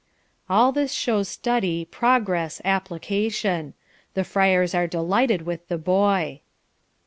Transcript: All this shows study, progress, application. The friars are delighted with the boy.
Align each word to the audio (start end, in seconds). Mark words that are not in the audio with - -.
All 0.49 0.71
this 0.71 0.93
shows 0.93 1.27
study, 1.29 1.85
progress, 1.85 2.59
application. 2.65 3.75
The 4.15 4.23
friars 4.23 4.73
are 4.73 4.87
delighted 4.87 5.43
with 5.43 5.67
the 5.67 5.77
boy. 5.77 6.41